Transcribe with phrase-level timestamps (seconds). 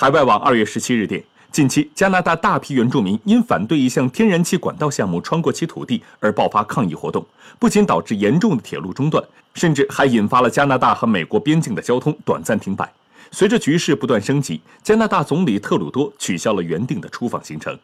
[0.00, 7.26] 海外网二月十七日电近期加拿大大批原住民因反对一项天然气管道项目穿过其土地而爆发抗议活动
[7.58, 9.20] 不仅导致严重的铁路中断
[9.54, 12.88] 甚至还引发了加拿大和美国边境的交通短暂停摆。
[13.32, 17.76] 随着局势不断升级加拿大总理特鲁多取消了原定的出访行程。